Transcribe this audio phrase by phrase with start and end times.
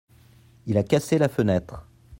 [0.65, 1.87] Il a cassé la fenêtre.